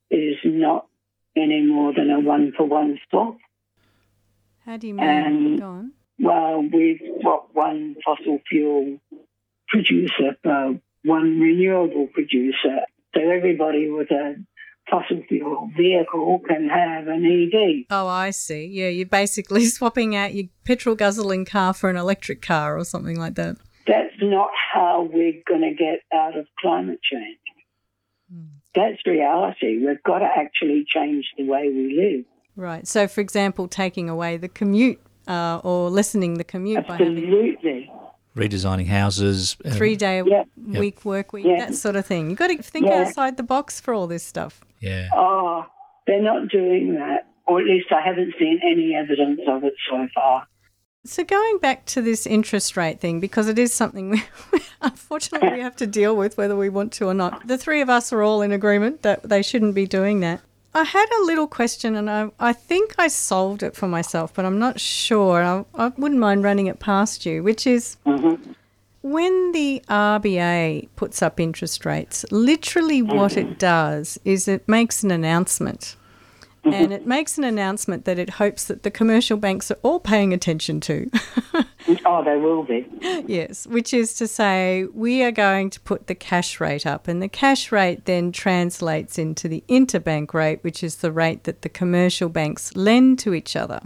[0.10, 0.88] is not
[1.36, 3.38] any more than a one for one swap.
[4.66, 5.58] how do you mean?
[5.58, 5.92] Go on.
[6.20, 9.00] Well, we've got one fossil fuel
[9.68, 12.80] producer for one renewable producer.
[13.16, 14.36] So everybody with a
[14.90, 17.86] fossil fuel vehicle can have an EV.
[17.90, 18.66] Oh, I see.
[18.66, 23.20] Yeah, you're basically swapping out your petrol guzzling car for an electric car or something
[23.20, 23.58] like that.
[23.86, 27.40] That's not how we're going to get out of climate change.
[28.76, 29.84] That's reality.
[29.84, 32.26] We've got to actually change the way we live.
[32.56, 32.88] Right.
[32.88, 37.92] So, for example, taking away the commute uh, or lessening the commute by having Absolutely.
[38.38, 39.58] Redesigning houses.
[39.66, 40.44] um, three day Yeah.
[40.80, 41.66] week work week, Yeah.
[41.66, 42.30] that sort of thing.
[42.30, 43.02] You've got to think Yeah.
[43.02, 44.62] outside the box for all this stuff.
[44.80, 45.10] Yeah.
[45.14, 45.66] Oh,
[46.06, 47.28] they're not doing that.
[47.48, 50.46] Or at least I haven't seen any evidence of it so far.
[51.06, 54.10] So, going back to this interest rate thing, because it is something
[54.52, 57.48] we, unfortunately we have to deal with whether we want to or not.
[57.48, 60.42] The three of us are all in agreement that they shouldn't be doing that.
[60.74, 64.46] I had a little question and I, I think I solved it for myself, but
[64.46, 65.42] I'm not sure.
[65.42, 68.52] I, I wouldn't mind running it past you, which is mm-hmm.
[69.02, 73.58] when the RBA puts up interest rates, literally what it mm-hmm.
[73.58, 75.96] does is it makes an announcement.
[76.68, 76.84] Mm-hmm.
[76.84, 80.34] And it makes an announcement that it hopes that the commercial banks are all paying
[80.34, 81.10] attention to.
[82.06, 82.86] Oh, they will be.
[83.28, 87.22] yes, which is to say, we are going to put the cash rate up, and
[87.22, 91.70] the cash rate then translates into the interbank rate, which is the rate that the
[91.70, 93.82] commercial banks lend to each other.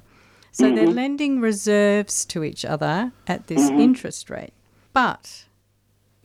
[0.51, 0.95] So they're mm-hmm.
[0.95, 3.79] lending reserves to each other at this mm-hmm.
[3.79, 4.53] interest rate.
[4.93, 5.45] But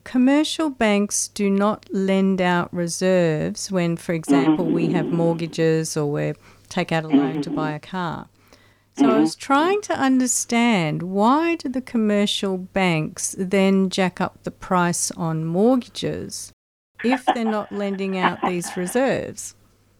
[0.07, 6.33] commercial banks do not lend out reserves when, for example, we have mortgages or we
[6.69, 8.29] take out a loan to buy a car.
[8.97, 14.49] So I was trying to understand why do the commercial banks then jack up the
[14.49, 16.53] price on mortgages
[17.03, 19.55] if they're not lending out these reserves?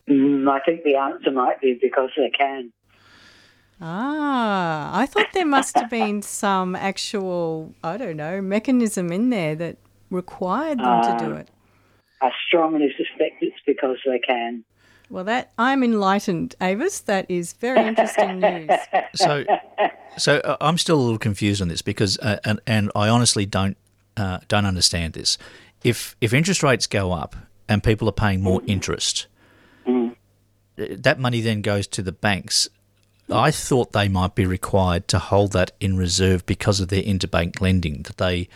[0.09, 2.71] Mm, I think the answer might be because they can.
[3.81, 9.53] Ah, I thought there must have been some actual, I don't know, mechanism in there
[9.55, 9.77] that
[10.09, 11.37] required them to do Ah.
[11.37, 11.49] it.
[12.21, 14.63] I strongly suspect it's because they can.
[15.09, 16.99] Well, that I'm enlightened, Avis.
[17.01, 18.69] That is very interesting news.
[19.15, 19.45] So,
[20.17, 23.45] so uh, I'm still a little confused on this because, uh, and and I honestly
[23.45, 23.77] don't
[24.17, 25.37] uh, don't understand this.
[25.83, 27.35] If if interest rates go up
[27.69, 29.27] and people are paying more interest,
[29.87, 30.09] uh,
[30.77, 32.67] that money then goes to the banks.
[33.29, 37.59] I thought they might be required to hold that in reserve because of their interbank
[37.61, 38.03] lending.
[38.03, 38.47] That they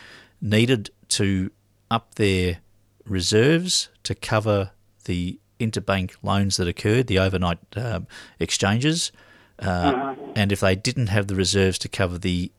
[0.42, 1.52] needed to
[1.90, 2.60] up their
[3.06, 4.72] reserves to cover
[5.06, 8.08] the interbank loans that occurred, the overnight um,
[8.40, 9.12] exchanges,
[9.60, 12.52] uh, and if they didn't have the reserves to cover the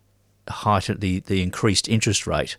[0.48, 2.56] height, the the increased interest rate,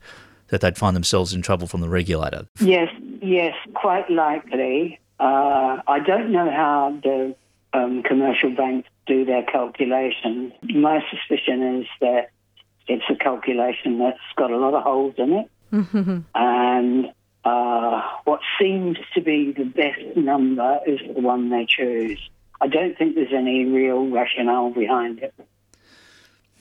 [0.49, 2.47] that they'd find themselves in trouble from the regulator.
[2.59, 2.89] Yes,
[3.21, 4.99] yes, quite likely.
[5.19, 7.35] Uh, I don't know how the
[7.73, 10.53] um, commercial banks do their calculations.
[10.63, 12.31] My suspicion is that
[12.87, 15.49] it's a calculation that's got a lot of holes in it.
[16.35, 22.19] And uh, what seems to be the best number is the one they choose.
[22.61, 25.33] I don't think there's any real rationale behind it.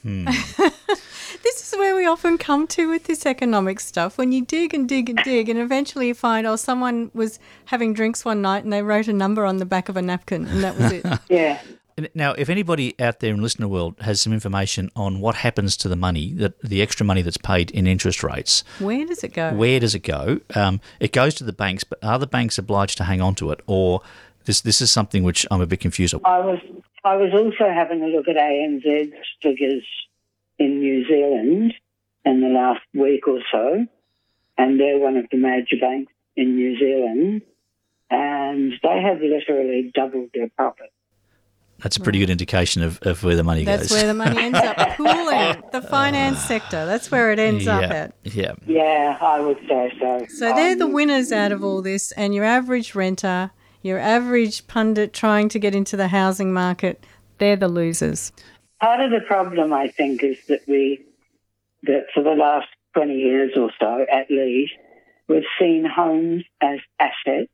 [1.42, 4.16] This is where we often come to with this economic stuff.
[4.16, 7.94] When you dig and dig and dig, and eventually you find, oh, someone was having
[7.94, 10.62] drinks one night and they wrote a number on the back of a napkin, and
[10.62, 11.04] that was it.
[11.28, 11.60] Yeah.
[12.14, 15.88] Now, if anybody out there in listener world has some information on what happens to
[15.88, 19.52] the money, that the extra money that's paid in interest rates, Where does it go?
[19.54, 20.40] where does it go?
[20.54, 23.50] Um, it goes to the banks, but are the banks obliged to hang on to
[23.50, 24.00] it, or
[24.44, 26.14] this this is something which I'm a bit confused.
[26.14, 26.30] About.
[26.30, 26.58] I was
[27.04, 29.84] I was also having a look at ANZ's figures
[30.58, 31.74] in New Zealand
[32.24, 33.86] in the last week or so,
[34.56, 37.42] and they're one of the major banks in New Zealand,
[38.10, 40.91] and they have literally doubled their profit.
[41.82, 43.90] That's a pretty good indication of, of where the money That's goes.
[43.90, 45.62] That's where the money ends up pooling.
[45.72, 46.86] The finance sector.
[46.86, 48.14] That's where it ends yeah, up at.
[48.22, 48.52] yeah.
[48.66, 50.26] Yeah, I would say so.
[50.28, 53.50] So they're the Um, winners out of all this, and your average renter,
[53.82, 57.04] your average pundit trying to get into the housing market,
[57.38, 58.32] they're the losers.
[58.80, 61.04] Part of the problem, I think, is that we,
[61.82, 64.72] that for the last 20 years or so at least,
[65.26, 67.50] we've seen homes as assets,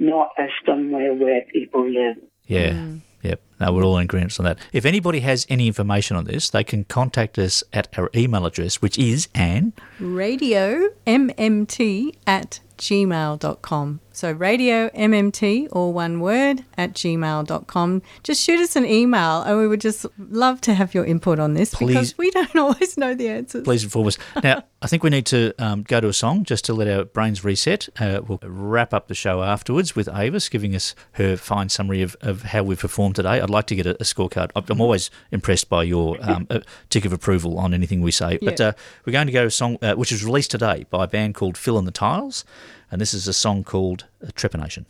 [0.00, 2.16] not as somewhere where people live.
[2.46, 2.70] Yeah.
[2.70, 3.00] Mm.
[3.22, 3.40] Yep.
[3.60, 4.58] No, we're all in agreement on that.
[4.72, 8.80] If anybody has any information on this, they can contact us at our email address,
[8.80, 9.72] which is Anne.
[9.98, 14.00] Radio MMT at gmail.com.
[14.12, 18.02] So radio MMT, all one word, at gmail.com.
[18.24, 21.54] Just shoot us an email and we would just love to have your input on
[21.54, 21.86] this Please.
[21.86, 23.64] because we don't always know the answers.
[23.64, 24.18] Please inform us.
[24.42, 27.04] Now, I think we need to um, go to a song just to let our
[27.04, 27.88] brains reset.
[27.98, 32.16] Uh, we'll wrap up the show afterwards with Avis giving us her fine summary of,
[32.20, 33.38] of how we've performed today.
[33.48, 34.50] I'd like to get a, a scorecard.
[34.54, 38.38] I'm- I'm always impressed by your um, uh, tick of approval on anything we say.
[38.42, 38.66] But Yeah.
[38.68, 38.72] uh,
[39.06, 41.34] we're going to go to a song uh, which is released today by a band
[41.34, 42.44] called Phil and the Tiles.
[42.90, 44.84] And this is a song called uh, Trepanation.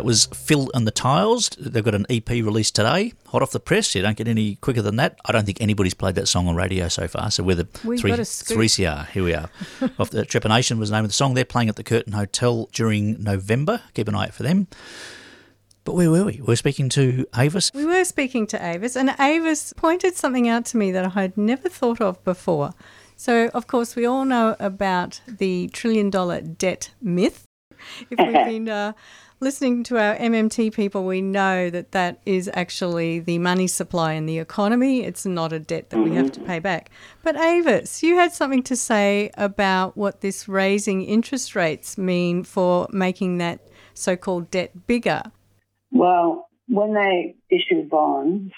[0.00, 1.50] That was Phil and the Tiles.
[1.58, 3.94] They've got an EP released today, hot off the press.
[3.94, 5.18] You don't get any quicker than that.
[5.26, 7.30] I don't think anybody's played that song on radio so far.
[7.30, 8.56] So we're the We've three got a scoop.
[8.56, 9.02] three CR.
[9.12, 9.50] Here we are.
[9.98, 11.34] off the Trepanation was the name of the song.
[11.34, 13.82] They're playing at the Curtin Hotel during November.
[13.92, 14.68] Keep an eye out for them.
[15.84, 16.36] But where were we?
[16.36, 17.70] We were speaking to Avis.
[17.74, 21.36] We were speaking to Avis, and Avis pointed something out to me that I had
[21.36, 22.72] never thought of before.
[23.16, 27.44] So, of course, we all know about the trillion dollar debt myth.
[28.08, 28.94] If we've been uh,
[29.40, 34.26] listening to our MMT people, we know that that is actually the money supply in
[34.26, 35.02] the economy.
[35.02, 36.48] It's not a debt that we have to mm-hmm.
[36.48, 36.90] pay back.
[37.22, 42.86] But, Avis, you had something to say about what this raising interest rates mean for
[42.92, 43.60] making that
[43.94, 45.22] so called debt bigger.
[45.90, 48.52] Well, when they issue bonds,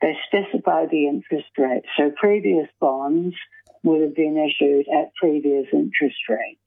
[0.00, 1.82] they specify the interest rate.
[1.98, 3.34] So previous bonds
[3.82, 6.60] would have been issued at previous interest rates.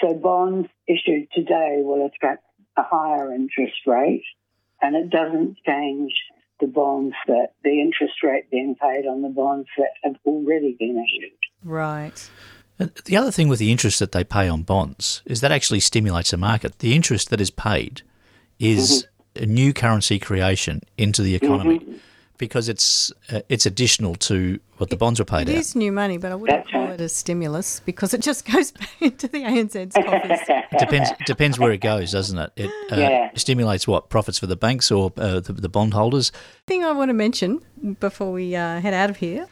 [0.00, 2.44] So bonds issued today will attract
[2.76, 4.24] a higher interest rate,
[4.82, 6.12] and it doesn't change
[6.60, 11.04] the bonds that the interest rate being paid on the bonds that have already been
[11.04, 11.32] issued.
[11.62, 12.30] Right.
[12.78, 15.80] And The other thing with the interest that they pay on bonds is that actually
[15.80, 16.78] stimulates the market.
[16.78, 18.02] The interest that is paid
[18.58, 19.44] is mm-hmm.
[19.44, 21.96] a new currency creation into the economy mm-hmm.
[22.38, 25.58] Because it's uh, it's additional to what the bonds were paid It out.
[25.58, 26.94] is new money, but I wouldn't That's call right.
[26.94, 30.40] it a stimulus because it just goes back into the ANZ's coffers.
[30.48, 32.50] It depends depends where it goes, doesn't it?
[32.56, 33.30] It uh, Yeah.
[33.34, 36.32] stimulates what profits for the banks or uh, the, the bondholders.
[36.66, 37.60] thing I want to mention
[38.00, 39.46] before we uh, head out of here.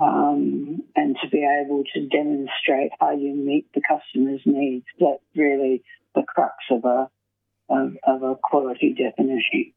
[0.00, 4.86] um, and to be able to demonstrate how you meet the customer's needs.
[5.00, 5.82] That's really
[6.14, 7.10] the crux of a
[7.68, 9.72] of, of a quality definition.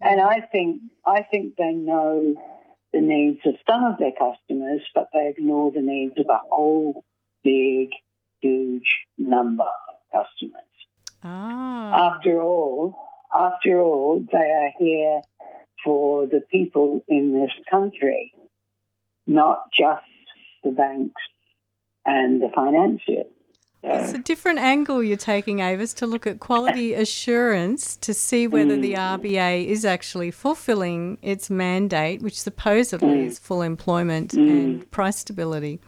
[0.00, 2.34] And I think I think they know
[2.92, 7.04] the needs of some of their customers, but they ignore the needs of a whole
[7.42, 7.90] big,
[8.40, 10.62] huge number of customers.
[11.24, 12.14] Ah.
[12.14, 12.96] After all,
[13.34, 15.22] after all, they are here
[15.84, 18.32] for the people in this country,
[19.26, 20.04] not just
[20.62, 21.22] the banks
[22.04, 23.26] and the financiers.
[23.84, 28.76] It's a different angle you're taking, Avis, to look at quality assurance to see whether
[28.76, 29.18] the mm.
[29.18, 33.26] RBA is actually fulfilling its mandate, which supposedly mm.
[33.26, 34.48] is full employment mm.
[34.48, 35.80] and price stability.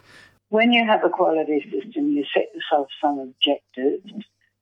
[0.49, 4.12] When you have a quality system, you set yourself some objectives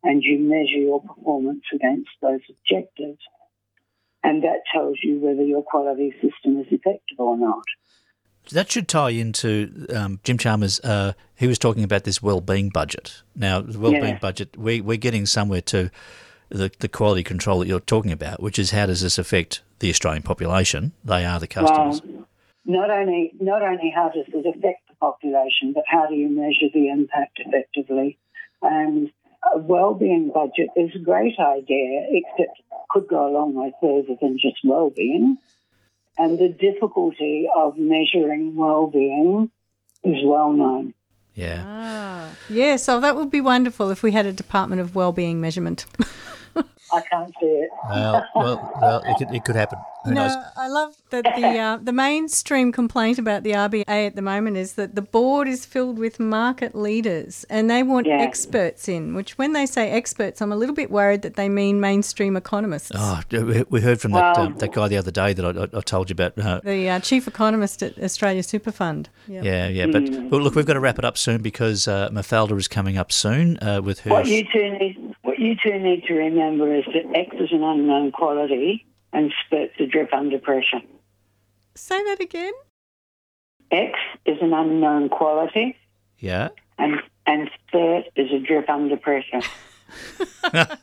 [0.03, 3.21] and you measure your performance against those objectives.
[4.25, 7.65] And that tells you whether your quality system is effective or not.
[8.51, 10.81] That should tie into um, Jim Chalmers.
[10.81, 13.23] Uh, he was talking about this well-being budget.
[13.37, 14.19] Now, the well-being Yeah.
[14.19, 15.91] budget, we, we're getting somewhere to
[16.49, 19.89] the, the quality control that you're talking about, which is how does this affect the
[19.91, 20.93] Australian population?
[21.05, 22.03] They are the customers.
[22.05, 22.27] Well,
[22.65, 26.67] not only not only how does it affect the population, but how do you measure
[26.73, 28.19] the impact effectively?
[28.61, 29.11] And
[29.55, 34.15] a well-being budget is a great idea, except it could go a long way further
[34.21, 35.39] than just well-being.
[36.19, 39.51] And the difficulty of measuring well-being
[40.05, 40.95] is well known.
[41.35, 41.65] Yeah.
[41.67, 42.31] Ah.
[42.51, 45.87] Yeah, so that would be wonderful if we had a Department of Wellbeing Measurement.
[46.93, 47.71] I can't see it.
[47.89, 49.79] Well, well, well it, could, it could happen.
[50.05, 50.37] Who no, knows?
[50.57, 54.73] I love that the uh, the mainstream complaint about the RBA at the moment is
[54.75, 58.17] that the board is filled with market leaders and they want Yeah.
[58.21, 59.15] experts in.
[59.15, 62.91] Which, when they say experts, I'm a little bit worried that they mean mainstream economists.
[62.95, 64.47] Oh, we- we heard from that Wow.
[64.47, 66.37] um, that guy the other day that I, I, I told you about.
[66.39, 69.09] Uh, The uh, chief economist at Australia Super Fund.
[69.29, 69.45] Yep.
[69.45, 69.87] yeah, yeah.
[69.87, 72.99] But well, look, we've got to wrap it up soon because uh, Mafalda is coming
[72.99, 74.11] up soon uh, with her.
[74.11, 75.02] What you two need, what
[75.45, 79.87] you two need to remember is that X is an unknown quality and spurts a
[79.87, 80.81] drip under pressure.
[81.75, 82.53] Say that again.
[83.71, 85.77] X is an unknown quality
[86.23, 86.49] yeah.
[86.79, 89.41] and and spurt is a drip under pressure.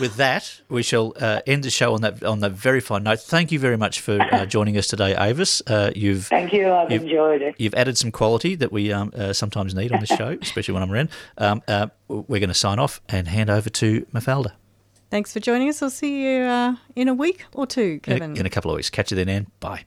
[0.00, 3.20] With that, we shall uh, end the show on that on that very fine note.
[3.20, 5.60] Thank you very much for uh, joining us today, Avis.
[5.66, 6.72] Uh, you've Thank you.
[6.72, 7.54] I've You've- enjoyed it.
[7.58, 10.82] You've added some quality that we um, uh, sometimes need on this show, especially when
[10.82, 11.10] I'm around.
[11.36, 14.52] Um, uh, we're going to sign off and hand over to Mafalda
[15.10, 15.82] Thanks for joining us.
[15.82, 18.36] I'll see you uh, in a week or two, in Kevin.
[18.36, 18.88] a, in a couple of weeks.
[18.90, 19.46] Catch you then, Anne.
[19.60, 19.84] Bye.